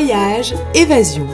Voyage, 0.00 0.54
évasion. 0.72 1.26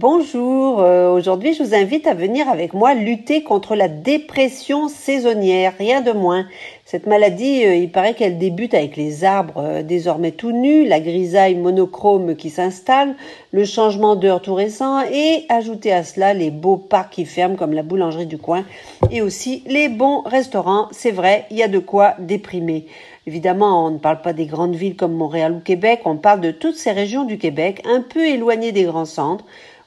Bonjour, 0.00 0.80
euh, 0.80 1.10
aujourd'hui 1.10 1.54
je 1.54 1.62
vous 1.64 1.74
invite 1.74 2.06
à 2.06 2.14
venir 2.14 2.48
avec 2.48 2.72
moi 2.72 2.94
lutter 2.94 3.42
contre 3.42 3.74
la 3.74 3.88
dépression 3.88 4.86
saisonnière, 4.86 5.74
rien 5.76 6.02
de 6.02 6.12
moins. 6.12 6.46
Cette 6.84 7.08
maladie, 7.08 7.64
euh, 7.64 7.74
il 7.74 7.90
paraît 7.90 8.14
qu'elle 8.14 8.38
débute 8.38 8.74
avec 8.74 8.96
les 8.96 9.24
arbres 9.24 9.54
euh, 9.56 9.82
désormais 9.82 10.30
tout 10.30 10.52
nus, 10.52 10.86
la 10.86 11.00
grisaille 11.00 11.56
monochrome 11.56 12.36
qui 12.36 12.48
s'installe, 12.48 13.16
le 13.50 13.64
changement 13.64 14.14
d'heure 14.14 14.40
tout 14.40 14.54
récent 14.54 15.00
et 15.00 15.46
ajouter 15.48 15.92
à 15.92 16.04
cela 16.04 16.32
les 16.32 16.52
beaux 16.52 16.76
parcs 16.76 17.14
qui 17.14 17.24
ferment 17.24 17.56
comme 17.56 17.72
la 17.72 17.82
boulangerie 17.82 18.26
du 18.26 18.38
coin 18.38 18.64
et 19.10 19.20
aussi 19.20 19.64
les 19.66 19.88
bons 19.88 20.20
restaurants. 20.20 20.86
C'est 20.92 21.10
vrai, 21.10 21.46
il 21.50 21.56
y 21.56 21.64
a 21.64 21.68
de 21.68 21.80
quoi 21.80 22.14
déprimer. 22.20 22.86
Évidemment, 23.26 23.86
on 23.86 23.90
ne 23.90 23.98
parle 23.98 24.22
pas 24.22 24.32
des 24.32 24.46
grandes 24.46 24.76
villes 24.76 24.96
comme 24.96 25.12
Montréal 25.12 25.54
ou 25.54 25.58
Québec, 25.58 26.02
on 26.04 26.16
parle 26.16 26.40
de 26.40 26.52
toutes 26.52 26.76
ces 26.76 26.92
régions 26.92 27.24
du 27.24 27.36
Québec 27.36 27.82
un 27.84 28.00
peu 28.00 28.24
éloignées 28.24 28.70
des 28.70 28.84
grands 28.84 29.04
centres 29.04 29.44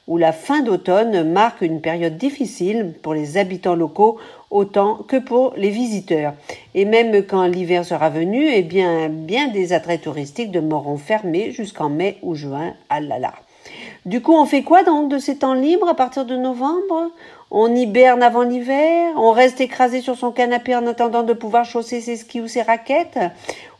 où 0.08 0.18
la 0.18 0.32
fin 0.32 0.62
d'automne 0.62 1.30
marque 1.30 1.62
une 1.62 1.80
période 1.80 2.16
difficile 2.16 2.94
pour 3.02 3.14
les 3.14 3.36
habitants 3.38 3.76
locaux 3.76 4.18
autant 4.50 4.96
que 4.96 5.16
pour 5.16 5.54
les 5.56 5.70
visiteurs. 5.70 6.34
Et 6.74 6.84
même 6.84 7.22
quand 7.24 7.46
l'hiver 7.46 7.84
sera 7.84 8.10
venu, 8.10 8.48
eh 8.52 8.62
bien, 8.62 9.08
bien 9.08 9.48
des 9.48 9.72
attraits 9.72 10.02
touristiques 10.02 10.50
demeureront 10.50 10.98
fermés 10.98 11.52
jusqu'en 11.52 11.88
mai 11.88 12.18
ou 12.22 12.34
juin. 12.34 12.74
Ah 12.88 13.00
là. 13.00 13.32
Du 14.04 14.20
coup, 14.20 14.34
on 14.34 14.44
fait 14.44 14.62
quoi 14.62 14.82
donc 14.82 15.08
de 15.08 15.18
ces 15.18 15.38
temps 15.38 15.54
libres 15.54 15.88
à 15.88 15.94
partir 15.94 16.24
de 16.24 16.36
novembre? 16.36 17.12
On 17.52 17.72
hiberne 17.74 18.22
avant 18.22 18.42
l'hiver? 18.42 19.12
On 19.16 19.30
reste 19.30 19.60
écrasé 19.60 20.00
sur 20.00 20.16
son 20.16 20.32
canapé 20.32 20.74
en 20.74 20.86
attendant 20.86 21.22
de 21.22 21.32
pouvoir 21.32 21.64
chausser 21.64 22.00
ses 22.00 22.16
skis 22.16 22.40
ou 22.40 22.48
ses 22.48 22.62
raquettes? 22.62 23.18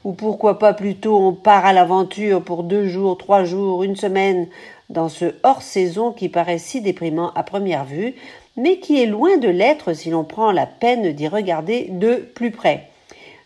Ou 0.04 0.12
pourquoi 0.12 0.58
pas 0.58 0.72
plutôt 0.72 1.16
on 1.16 1.32
part 1.32 1.64
à 1.64 1.72
l'aventure 1.72 2.42
pour 2.42 2.64
deux 2.64 2.88
jours, 2.88 3.16
trois 3.18 3.44
jours, 3.44 3.84
une 3.84 3.96
semaine 3.96 4.48
dans 4.90 5.08
ce 5.08 5.34
hors-saison 5.42 6.12
qui 6.12 6.28
paraît 6.28 6.58
si 6.58 6.80
déprimant 6.80 7.32
à 7.34 7.42
première 7.42 7.84
vue, 7.84 8.14
mais 8.56 8.78
qui 8.78 9.00
est 9.00 9.06
loin 9.06 9.36
de 9.36 9.48
l'être 9.48 9.92
si 9.92 10.10
l'on 10.10 10.24
prend 10.24 10.50
la 10.50 10.66
peine 10.66 11.12
d'y 11.12 11.28
regarder 11.28 11.86
de 11.90 12.16
plus 12.16 12.50
près. 12.50 12.88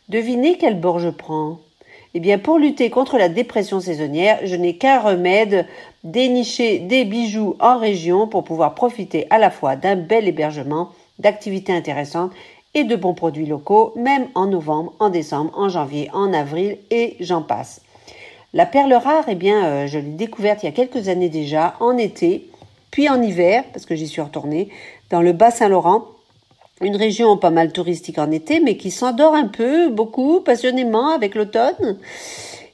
Devinez 0.08 0.56
quel 0.56 0.80
bord 0.80 0.98
je 0.98 1.10
prends 1.10 1.58
eh 2.14 2.20
bien, 2.20 2.38
pour 2.38 2.58
lutter 2.58 2.88
contre 2.88 3.18
la 3.18 3.28
dépression 3.28 3.78
saisonnière, 3.78 4.38
je 4.42 4.56
n'ai 4.56 4.78
qu'un 4.78 5.00
remède, 5.00 5.66
dénicher 6.02 6.78
des 6.78 7.04
bijoux 7.04 7.56
en 7.60 7.76
région 7.78 8.26
pour 8.26 8.42
pouvoir 8.42 8.74
profiter 8.74 9.26
à 9.28 9.36
la 9.36 9.50
fois 9.50 9.76
d'un 9.76 9.96
bel 9.96 10.26
hébergement, 10.26 10.92
d'activités 11.18 11.74
intéressantes 11.74 12.32
et 12.76 12.84
de 12.84 12.94
bons 12.94 13.14
produits 13.14 13.46
locaux, 13.46 13.94
même 13.96 14.28
en 14.34 14.46
novembre, 14.46 14.92
en 15.00 15.08
décembre, 15.08 15.50
en 15.56 15.70
janvier, 15.70 16.10
en 16.12 16.34
avril 16.34 16.76
et 16.90 17.16
j'en 17.20 17.40
passe. 17.40 17.80
La 18.52 18.66
perle 18.66 18.92
rare, 18.92 19.24
eh 19.28 19.34
bien, 19.34 19.64
euh, 19.64 19.86
je 19.86 19.98
l'ai 19.98 20.10
découverte 20.10 20.62
il 20.62 20.66
y 20.66 20.68
a 20.68 20.72
quelques 20.72 21.08
années 21.08 21.30
déjà, 21.30 21.74
en 21.80 21.96
été, 21.96 22.50
puis 22.90 23.08
en 23.08 23.22
hiver, 23.22 23.64
parce 23.72 23.86
que 23.86 23.96
j'y 23.96 24.06
suis 24.06 24.20
retournée, 24.20 24.68
dans 25.08 25.22
le 25.22 25.32
Bas-Saint-Laurent, 25.32 26.04
une 26.82 26.96
région 26.96 27.38
pas 27.38 27.50
mal 27.50 27.72
touristique 27.72 28.18
en 28.18 28.30
été, 28.30 28.60
mais 28.60 28.76
qui 28.76 28.90
s'endort 28.90 29.34
un 29.34 29.46
peu, 29.46 29.88
beaucoup, 29.88 30.40
passionnément 30.40 31.08
avec 31.08 31.34
l'automne. 31.34 31.98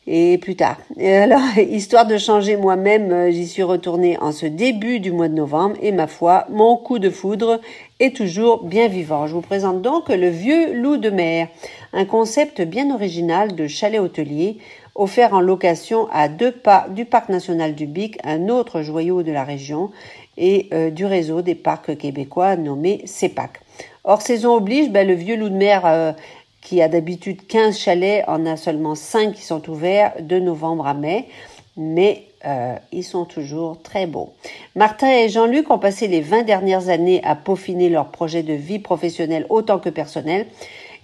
Et 0.08 0.38
plus 0.38 0.56
tard. 0.56 0.78
Et 0.98 1.14
alors, 1.14 1.40
histoire 1.56 2.06
de 2.06 2.18
changer 2.18 2.56
moi-même, 2.56 3.12
euh, 3.12 3.30
j'y 3.30 3.46
suis 3.46 3.62
retournée 3.62 4.18
en 4.18 4.32
ce 4.32 4.46
début 4.46 4.98
du 4.98 5.12
mois 5.12 5.28
de 5.28 5.34
novembre 5.34 5.76
et 5.80 5.92
ma 5.92 6.08
foi, 6.08 6.44
mon 6.50 6.76
coup 6.76 6.98
de 6.98 7.08
foudre 7.08 7.60
est 8.02 8.16
toujours 8.16 8.64
bien 8.64 8.88
vivant. 8.88 9.28
Je 9.28 9.34
vous 9.34 9.42
présente 9.42 9.80
donc 9.80 10.08
le 10.08 10.28
vieux 10.28 10.72
loup 10.74 10.96
de 10.96 11.08
mer, 11.08 11.46
un 11.92 12.04
concept 12.04 12.60
bien 12.60 12.92
original 12.92 13.54
de 13.54 13.68
chalet 13.68 14.00
hôtelier 14.00 14.58
offert 14.96 15.34
en 15.34 15.40
location 15.40 16.08
à 16.10 16.28
deux 16.28 16.50
pas 16.50 16.86
du 16.90 17.04
parc 17.04 17.28
national 17.28 17.76
du 17.76 17.86
Bic, 17.86 18.18
un 18.24 18.48
autre 18.48 18.82
joyau 18.82 19.22
de 19.22 19.30
la 19.30 19.44
région 19.44 19.90
et 20.36 20.68
euh, 20.72 20.90
du 20.90 21.06
réseau 21.06 21.42
des 21.42 21.54
parcs 21.54 21.96
québécois 21.96 22.56
nommé 22.56 23.02
CEPAC. 23.06 23.60
Hors 24.02 24.20
saison 24.20 24.56
oblige, 24.56 24.90
ben, 24.90 25.06
le 25.06 25.14
vieux 25.14 25.36
loup 25.36 25.48
de 25.48 25.54
mer 25.54 25.86
euh, 25.86 26.12
qui 26.60 26.82
a 26.82 26.88
d'habitude 26.88 27.46
15 27.46 27.78
chalets 27.78 28.24
en 28.26 28.46
a 28.46 28.56
seulement 28.56 28.96
5 28.96 29.32
qui 29.32 29.42
sont 29.42 29.70
ouverts 29.70 30.14
de 30.20 30.40
novembre 30.40 30.88
à 30.88 30.94
mai, 30.94 31.28
mais 31.76 32.24
euh, 32.44 32.74
ils 32.92 33.04
sont 33.04 33.24
toujours 33.24 33.80
très 33.82 34.06
beaux. 34.06 34.32
Martin 34.74 35.10
et 35.10 35.28
Jean-Luc 35.28 35.70
ont 35.70 35.78
passé 35.78 36.08
les 36.08 36.20
20 36.20 36.42
dernières 36.42 36.88
années 36.88 37.20
à 37.24 37.34
peaufiner 37.36 37.88
leur 37.88 38.08
projet 38.08 38.42
de 38.42 38.54
vie 38.54 38.78
professionnelle 38.78 39.46
autant 39.48 39.78
que 39.78 39.88
personnelle. 39.88 40.46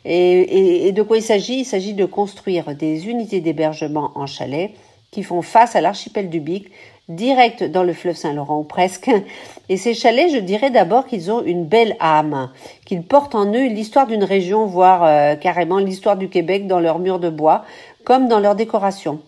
Et, 0.04 0.86
et 0.86 0.92
de 0.92 1.02
quoi 1.02 1.18
il 1.18 1.22
s'agit? 1.22 1.60
Il 1.60 1.64
s'agit 1.64 1.94
de 1.94 2.04
construire 2.04 2.74
des 2.74 3.08
unités 3.08 3.40
d'hébergement 3.40 4.12
en 4.14 4.26
chalet 4.26 4.72
qui 5.10 5.22
font 5.22 5.42
face 5.42 5.74
à 5.74 5.80
l'archipel 5.80 6.28
du 6.28 6.40
Bic, 6.40 6.70
direct 7.08 7.64
dans 7.64 7.82
le 7.82 7.94
fleuve 7.94 8.16
Saint-Laurent, 8.16 8.62
presque. 8.64 9.10
Et 9.68 9.76
ces 9.76 9.94
chalets, 9.94 10.30
je 10.30 10.38
dirais 10.38 10.70
d'abord 10.70 11.06
qu'ils 11.06 11.30
ont 11.30 11.42
une 11.42 11.64
belle 11.64 11.96
âme, 12.00 12.50
qu'ils 12.84 13.02
portent 13.02 13.34
en 13.34 13.46
eux 13.46 13.68
l'histoire 13.68 14.06
d'une 14.06 14.24
région, 14.24 14.66
voire 14.66 15.04
euh, 15.04 15.36
carrément 15.36 15.78
l'histoire 15.78 16.16
du 16.16 16.28
Québec 16.28 16.66
dans 16.66 16.80
leurs 16.80 16.98
murs 16.98 17.18
de 17.18 17.30
bois, 17.30 17.64
comme 18.04 18.28
dans 18.28 18.40
leurs 18.40 18.56
décorations. 18.56 19.20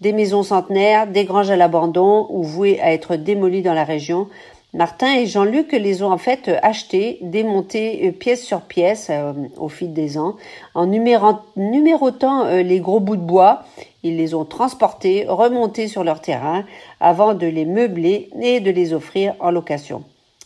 Des 0.00 0.12
maisons 0.12 0.42
centenaires, 0.42 1.06
des 1.06 1.24
granges 1.24 1.50
à 1.50 1.56
l'abandon 1.56 2.26
ou 2.30 2.42
vouées 2.42 2.80
à 2.80 2.92
être 2.92 3.16
démolies 3.16 3.60
dans 3.60 3.74
la 3.74 3.84
région, 3.84 4.28
Martin 4.72 5.16
et 5.16 5.26
Jean-Luc 5.26 5.72
les 5.72 6.02
ont 6.02 6.12
en 6.12 6.16
fait 6.16 6.48
achetés, 6.62 7.18
démontés 7.22 8.06
euh, 8.06 8.12
pièce 8.12 8.44
sur 8.44 8.60
pièce 8.62 9.08
euh, 9.10 9.32
au 9.58 9.68
fil 9.68 9.92
des 9.92 10.16
ans, 10.16 10.36
en 10.74 10.86
numérotant 10.86 12.46
euh, 12.46 12.62
les 12.62 12.78
gros 12.78 13.00
bouts 13.00 13.16
de 13.16 13.22
bois. 13.22 13.64
Ils 14.04 14.16
les 14.16 14.32
ont 14.32 14.44
transportés, 14.44 15.26
remontés 15.28 15.88
sur 15.88 16.04
leur 16.04 16.20
terrain, 16.20 16.64
avant 17.00 17.34
de 17.34 17.46
les 17.46 17.64
meubler 17.64 18.30
et 18.40 18.60
de 18.60 18.70
les 18.70 18.92
offrir 18.94 19.34
en 19.40 19.50
location. 19.50 20.04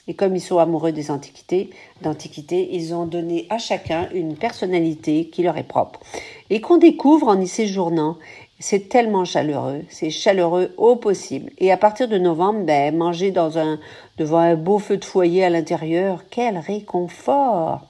Et 0.09 0.15
comme 0.15 0.35
ils 0.35 0.41
sont 0.41 0.59
amoureux 0.59 0.93
des 0.93 1.11
antiquités, 1.11 1.71
d'antiquités, 2.03 2.71
ils 2.73 2.95
ont 2.95 3.07
donné 3.07 3.47
à 3.51 3.59
chacun 3.59 4.09
une 4.15 4.37
personnalité 4.37 5.27
qui 5.27 5.43
leur 5.43 5.57
est 5.59 5.69
propre 5.69 6.01
et 6.51 6.61
qu'on 6.61 6.77
découvre 6.77 7.29
en 7.29 7.41
y 7.41 7.49
séjournant. 7.49 8.17
C'est 8.61 8.89
tellement 8.89 9.25
chaleureux, 9.25 9.83
c'est 9.89 10.11
chaleureux 10.11 10.73
au 10.77 10.97
possible. 10.97 11.51
Et 11.59 11.73
à 11.73 11.77
partir 11.77 12.09
de 12.09 12.19
novembre, 12.19 12.61
ben, 12.65 12.97
manger 12.97 13.31
devant 13.31 14.39
un 14.39 14.55
beau 14.55 14.79
feu 14.79 14.97
de 14.97 15.05
foyer 15.05 15.45
à 15.45 15.51
l'intérieur, 15.51 16.25
quel 16.31 16.59
réconfort! 16.59 17.81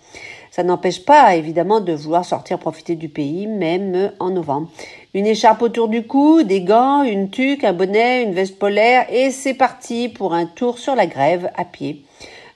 Ça 0.51 0.63
n'empêche 0.63 1.05
pas, 1.05 1.35
évidemment, 1.35 1.81
de 1.81 1.93
vouloir 1.93 2.25
sortir 2.25 2.61
profiter 2.61 2.95
du 2.95 3.09
pays, 3.09 3.49
même 3.49 4.13
en 4.21 4.31
novembre. 4.31 4.69
Une 5.13 5.27
écharpe 5.27 5.63
autour 5.63 5.89
du 5.89 6.07
cou, 6.07 6.45
des 6.45 6.63
gants, 6.63 7.03
une 7.03 7.29
tuque, 7.29 7.65
un 7.65 7.73
bonnet, 7.73 8.23
une 8.23 8.35
veste 8.35 8.59
polaire, 8.59 9.05
et 9.13 9.33
c'est 9.33 9.55
parti 9.55 10.09
pour 10.09 10.33
un 10.33 10.47
tour 10.47 10.79
sur 10.79 10.95
la 10.95 11.07
grève 11.07 11.51
à 11.57 11.65
pied. 11.65 12.05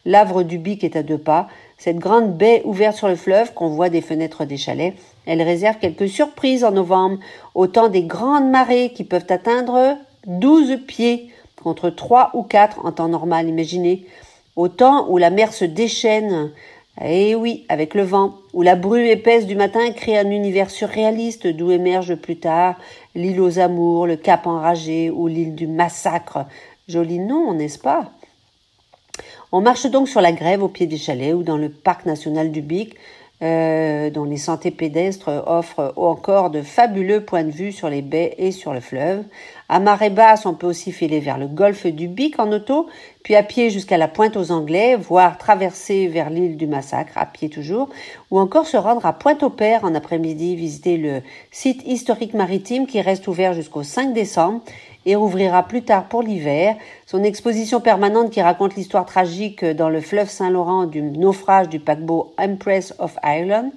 L'Avre 0.05 0.45
du 0.45 0.59
Bic 0.59 0.85
est 0.85 0.97
à 0.97 1.03
deux 1.03 1.19
pas. 1.19 1.49
Cette 1.79 1.99
grande 1.99 2.37
baie 2.37 2.63
ouverte 2.65 2.97
sur 2.97 3.07
le 3.07 3.15
fleuve 3.15 3.55
qu'on 3.55 3.69
voit 3.69 3.89
des 3.89 4.01
fenêtres 4.01 4.45
des 4.45 4.57
chalets, 4.57 4.95
elle 5.27 5.41
réserve 5.43 5.79
quelques 5.79 6.09
surprises 6.09 6.65
en 6.65 6.73
novembre, 6.73 7.19
autant 7.55 7.89
des 7.89 8.03
grandes 8.03 8.51
marées 8.51 8.91
qui 8.93 9.05
peuvent 9.05 9.27
atteindre 9.29 9.97
12 10.27 10.81
pieds 10.89 11.31
contre 11.63 11.89
3 11.89 12.33
ou 12.35 12.43
4 12.43 12.85
en 12.85 12.91
temps 12.91 13.07
normal, 13.07 13.49
imaginez. 13.49 14.07
Au 14.57 14.67
temps 14.67 15.09
où 15.09 15.19
la 15.19 15.31
mer 15.31 15.53
se 15.53 15.65
déchaîne, 15.65 16.51
et 17.01 17.31
eh 17.31 17.35
oui, 17.37 17.65
avec 17.69 17.95
le 17.95 18.03
vent, 18.03 18.35
où 18.53 18.63
la 18.63 18.75
brume 18.75 19.07
épaisse 19.07 19.47
du 19.47 19.55
matin 19.55 19.93
crée 19.93 20.19
un 20.19 20.31
univers 20.33 20.71
surréaliste 20.71 21.47
d'où 21.47 21.71
émerge 21.71 22.17
plus 22.17 22.41
tard 22.41 22.75
l'île 23.15 23.41
aux 23.41 23.61
amours, 23.61 24.09
le 24.09 24.17
cap 24.17 24.49
enragé 24.49 25.11
ou 25.11 25.29
l'île 25.29 25.55
du 25.55 25.69
massacre. 25.69 26.47
Joli 26.89 27.21
nom, 27.21 27.55
n'est-ce 27.55 27.79
pas? 27.79 28.11
On 29.53 29.61
marche 29.61 29.87
donc 29.87 30.09
sur 30.09 30.21
la 30.21 30.33
grève 30.33 30.63
au 30.63 30.69
pied 30.69 30.87
des 30.87 30.99
chalets 30.99 31.35
ou 31.35 31.43
dans 31.43 31.57
le 31.57 31.69
parc 31.69 32.07
national 32.07 32.51
du 32.51 32.63
Bic, 32.63 32.97
euh, 33.41 34.11
dont 34.11 34.25
les 34.25 34.37
sentiers 34.37 34.73
pédestres 34.73 35.31
offrent 35.47 35.93
encore 35.97 36.51
de 36.51 36.61
fabuleux 36.61 37.25
points 37.25 37.45
de 37.45 37.53
vue 37.53 37.71
sur 37.71 37.89
les 37.89 38.03
baies 38.03 38.35
et 38.37 38.51
sur 38.51 38.73
le 38.73 38.81
fleuve. 38.81 39.23
À 39.69 39.79
marée 39.79 40.11
basse, 40.11 40.45
on 40.45 40.55
peut 40.55 40.67
aussi 40.67 40.91
filer 40.91 41.21
vers 41.21 41.39
le 41.39 41.47
golfe 41.47 41.87
du 41.87 42.09
Bic 42.09 42.41
en 42.41 42.51
auto, 42.51 42.89
puis 43.23 43.37
à 43.37 43.45
pied 43.45 43.71
jusqu'à 43.71 43.97
la 43.97 44.09
pointe 44.09 44.37
aux 44.37 44.51
Anglais, 44.51 44.97
voire 44.97 45.39
traverser 45.39 46.09
vers 46.09 46.31
l'île 46.31 46.57
du 46.57 46.67
Massacre, 46.67 47.13
à 47.17 47.27
pied 47.27 47.49
toujours, 47.49 47.91
ou 48.33 48.41
encore 48.41 48.67
se 48.67 48.77
rendre 48.77 49.07
à 49.07 49.13
Pointe-au-Père 49.13 49.85
en 49.85 49.95
après-midi, 49.95 50.57
visiter 50.57 50.97
le 50.97 51.23
site 51.53 51.87
historique 51.87 52.35
maritime 52.35 52.89
qui 52.89 53.01
reste 53.01 53.29
ouvert 53.29 53.55
jusqu'au 53.55 53.85
5 53.85 54.13
décembre 54.15 54.63
et 55.09 55.17
rouvrira 55.17 55.63
plus 55.63 55.83
tard 55.83 56.05
pour 56.05 56.23
l'hiver. 56.23 56.77
Son 57.07 57.25
exposition 57.25 57.81
permanente 57.81 58.31
qui 58.31 58.43
raconte 58.43 58.77
l'histoire 58.77 59.07
tragique 59.07 59.65
dans 59.65 59.89
le 59.89 60.03
fleuve 60.03 60.29
Saint-Laurent 60.29 60.85
du 60.85 61.01
naufrage 61.01 61.71
du 61.71 61.81
paquebot 61.81 62.35
Empress 62.39 62.95
of 62.99 63.17
Ireland 63.25 63.71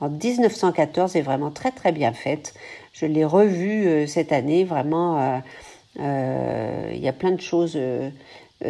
en 0.00 0.10
1914 0.10 1.16
est 1.16 1.22
vraiment 1.22 1.50
très 1.50 1.70
très 1.70 1.90
bien 1.90 2.12
faite. 2.12 2.52
Je 2.92 3.06
l'ai 3.06 3.24
revue 3.24 3.86
euh, 3.86 4.06
cette 4.06 4.30
année, 4.30 4.64
vraiment, 4.64 5.18
euh, 5.18 5.38
euh, 6.00 6.90
il 6.92 7.00
y 7.00 7.08
a 7.08 7.14
plein 7.14 7.32
de 7.32 7.40
choses 7.40 7.78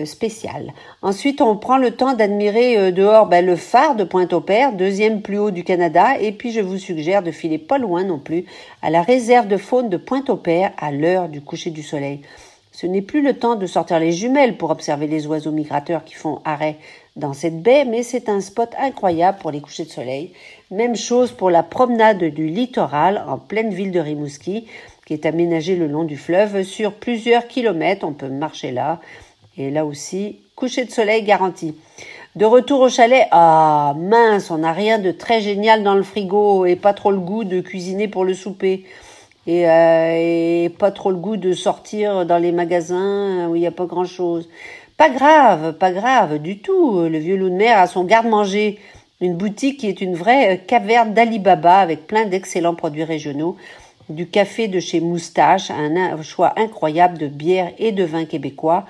spécial. 0.05 0.73
Ensuite, 1.03 1.41
on 1.41 1.57
prend 1.57 1.77
le 1.77 1.93
temps 1.93 2.15
d'admirer 2.15 2.77
euh, 2.77 2.91
dehors 2.91 3.27
ben, 3.27 3.45
le 3.45 3.57
phare 3.57 3.95
de 3.95 4.05
Pointe-au-Père, 4.05 4.73
deuxième 4.73 5.23
plus 5.23 5.39
haut 5.39 5.51
du 5.51 5.63
Canada, 5.63 6.19
et 6.21 6.33
puis 6.33 6.51
je 6.53 6.61
vous 6.61 6.79
suggère 6.79 7.23
de 7.23 7.31
filer 7.31 7.59
pas 7.59 7.79
loin 7.79 8.05
non 8.05 8.19
plus 8.19 8.45
à 8.83 8.91
la 8.91 9.03
réserve 9.03 9.47
de 9.47 9.57
faune 9.57 9.89
de 9.89 9.97
Pointe-au-Père 9.97 10.73
à 10.79 10.91
l'heure 10.91 11.29
du 11.29 11.41
coucher 11.41 11.71
du 11.71 11.83
soleil. 11.83 12.23
Ce 12.73 12.87
n'est 12.89 13.03
plus 13.03 13.23
le 13.23 13.35
temps 13.35 13.55
de 13.55 13.67
sortir 13.67 14.01
les 14.01 14.11
jumelles 14.11 14.57
pour 14.57 14.71
observer 14.71 15.07
les 15.07 15.29
oiseaux 15.29 15.53
migrateurs 15.53 16.03
qui 16.03 16.15
font 16.15 16.41
arrêt 16.45 16.77
dans 17.15 17.33
cette 17.33 17.63
baie, 17.63 17.85
mais 17.85 18.03
c'est 18.03 18.29
un 18.29 18.41
spot 18.41 18.71
incroyable 18.77 19.39
pour 19.39 19.53
les 19.53 19.61
couchers 19.61 19.85
de 19.85 19.91
soleil. 19.91 20.33
Même 20.73 20.97
chose 20.97 21.31
pour 21.31 21.51
la 21.51 21.63
promenade 21.63 22.25
du 22.25 22.49
littoral 22.49 23.25
en 23.29 23.39
pleine 23.39 23.73
ville 23.73 23.93
de 23.93 24.01
Rimouski, 24.01 24.67
qui 25.07 25.13
est 25.13 25.25
aménagée 25.25 25.77
le 25.77 25.87
long 25.87 26.03
du 26.03 26.17
fleuve 26.17 26.65
sur 26.65 26.95
plusieurs 26.95 27.47
kilomètres. 27.47 28.05
On 28.05 28.13
peut 28.13 28.29
marcher 28.29 28.73
là. 28.73 29.01
Et 29.57 29.71
là 29.71 29.85
aussi, 29.85 30.41
coucher 30.57 30.85
de 30.85 30.91
soleil 30.91 31.23
garanti. 31.23 31.75
De 32.35 32.45
retour 32.45 32.81
au 32.81 32.89
chalet, 32.89 33.29
ah 33.31 33.95
mince, 33.97 34.51
on 34.51 34.59
n'a 34.59 34.73
rien 34.73 34.99
de 34.99 35.13
très 35.13 35.41
génial 35.41 35.85
dans 35.85 35.95
le 35.95 36.03
frigo 36.03 36.67
et 36.67 36.75
pas 36.75 36.93
trop 36.93 37.13
le 37.13 37.21
goût 37.21 37.45
de 37.45 37.61
cuisiner 37.61 38.09
pour 38.09 38.25
le 38.25 38.35
souper. 38.35 38.85
Et, 39.47 39.69
euh, 39.69 40.69
pas 40.77 40.91
trop 40.91 41.11
le 41.11 41.17
goût 41.17 41.37
de 41.37 41.53
sortir 41.53 42.27
dans 42.27 42.39
les 42.39 42.51
magasins 42.51 43.49
où 43.49 43.55
il 43.55 43.61
n'y 43.61 43.67
a 43.67 43.71
pas 43.71 43.87
grand-chose. 43.87 44.49
Pas 44.97 45.11
grave, 45.11 45.75
pas 45.75 45.93
grave 45.93 46.39
du 46.39 46.59
tout. 46.59 47.03
Le 47.03 47.19
vieux 47.19 47.37
loup 47.37 47.51
de 47.51 47.55
mer 47.55 47.79
a 47.79 47.87
son 47.87 48.03
garde-manger, 48.03 48.81
une 49.21 49.37
boutique 49.37 49.79
qui 49.79 49.89
est 49.89 50.01
une 50.01 50.17
vraie 50.17 50.63
caverne 50.67 51.15
d'Alibaba 51.15 51.79
avec 51.79 52.09
plein 52.09 52.27
d'excellents 52.27 52.75
produits 52.75 53.05
régionaux, 53.05 53.57
du 54.09 54.27
café 54.27 54.67
de 54.67 54.81
chez 54.81 55.01
Moustache, 55.01 55.71
un 55.71 56.21
choix 56.23 56.53
incroyable 56.57 57.19
de 57.19 57.29
bières 57.29 57.73
et 57.79 57.93
de 57.93 58.05
vins 58.05 58.25
québécois, 58.25 58.87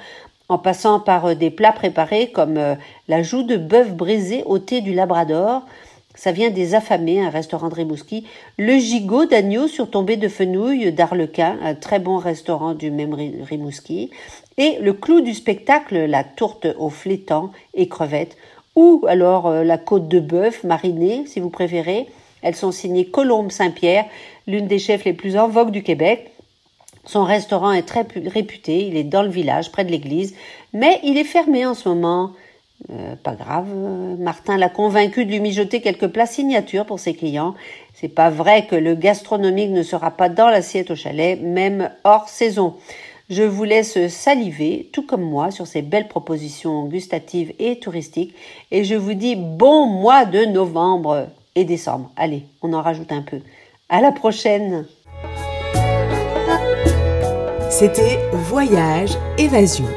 en 0.48 0.58
passant 0.58 1.00
par 1.00 1.26
euh, 1.26 1.34
des 1.34 1.50
plats 1.50 1.72
préparés 1.72 2.30
comme 2.30 2.56
euh, 2.56 2.74
la 3.08 3.22
joue 3.22 3.42
de 3.42 3.56
bœuf 3.56 3.92
brisée 3.92 4.42
au 4.46 4.58
thé 4.58 4.80
du 4.80 4.94
Labrador, 4.94 5.62
ça 6.14 6.30
vient 6.30 6.50
des 6.50 6.74
Affamés, 6.74 7.20
un 7.20 7.30
restaurant 7.30 7.68
de 7.68 7.74
Rimouski, 7.74 8.24
le 8.56 8.78
gigot 8.78 9.26
d'agneau 9.26 9.66
sur 9.66 9.90
tombée 9.90 10.16
de 10.16 10.28
fenouil 10.28 10.92
d'Arlequin, 10.92 11.58
un 11.62 11.74
très 11.74 11.98
bon 11.98 12.18
restaurant 12.18 12.74
du 12.74 12.90
même 12.90 13.14
Rimouski, 13.14 14.10
et 14.56 14.78
le 14.80 14.92
clou 14.92 15.20
du 15.20 15.34
spectacle, 15.34 16.04
la 16.04 16.22
tourte 16.22 16.68
aux 16.78 16.90
flétans 16.90 17.50
et 17.74 17.88
crevettes, 17.88 18.36
ou 18.76 19.04
alors 19.08 19.48
euh, 19.48 19.64
la 19.64 19.78
côte 19.78 20.08
de 20.08 20.20
bœuf 20.20 20.62
marinée, 20.62 21.24
si 21.26 21.40
vous 21.40 21.50
préférez. 21.50 22.06
Elles 22.42 22.56
sont 22.56 22.72
signées 22.72 23.06
Colombe 23.06 23.50
Saint-Pierre, 23.50 24.04
l'une 24.46 24.66
des 24.66 24.78
chefs 24.78 25.04
les 25.04 25.14
plus 25.14 25.36
en 25.36 25.48
vogue 25.48 25.70
du 25.70 25.82
Québec. 25.82 26.30
Son 27.06 27.24
restaurant 27.24 27.72
est 27.72 27.82
très 27.82 28.06
réputé, 28.26 28.86
il 28.86 28.96
est 28.96 29.04
dans 29.04 29.22
le 29.22 29.28
village, 29.28 29.70
près 29.70 29.84
de 29.84 29.90
l'église, 29.90 30.34
mais 30.72 31.00
il 31.04 31.18
est 31.18 31.24
fermé 31.24 31.66
en 31.66 31.74
ce 31.74 31.88
moment. 31.88 32.32
Euh, 32.90 33.14
pas 33.16 33.34
grave, 33.34 33.68
Martin 34.18 34.56
l'a 34.56 34.68
convaincu 34.68 35.24
de 35.24 35.30
lui 35.30 35.40
mijoter 35.40 35.80
quelques 35.80 36.08
plats 36.08 36.26
signatures 36.26 36.86
pour 36.86 36.98
ses 36.98 37.14
clients. 37.14 37.54
C'est 37.94 38.08
pas 38.08 38.30
vrai 38.30 38.66
que 38.66 38.76
le 38.76 38.94
gastronomique 38.94 39.70
ne 39.70 39.82
sera 39.82 40.10
pas 40.10 40.28
dans 40.28 40.48
l'assiette 40.48 40.90
au 40.90 40.96
chalet, 40.96 41.40
même 41.40 41.90
hors 42.04 42.28
saison. 42.28 42.74
Je 43.30 43.42
vous 43.42 43.64
laisse 43.64 44.08
saliver, 44.08 44.90
tout 44.92 45.06
comme 45.06 45.22
moi, 45.22 45.50
sur 45.50 45.66
ces 45.66 45.80
belles 45.80 46.08
propositions 46.08 46.84
gustatives 46.84 47.54
et 47.58 47.78
touristiques, 47.78 48.34
et 48.70 48.84
je 48.84 48.94
vous 48.94 49.14
dis 49.14 49.36
bon 49.36 49.86
mois 49.86 50.26
de 50.26 50.44
novembre 50.44 51.28
et 51.54 51.64
décembre. 51.64 52.10
Allez, 52.16 52.42
on 52.60 52.74
en 52.74 52.82
rajoute 52.82 53.12
un 53.12 53.22
peu. 53.22 53.40
À 53.88 54.02
la 54.02 54.12
prochaine! 54.12 54.84
C'était 57.76 58.20
Voyage 58.32 59.18
Évasion 59.36 59.88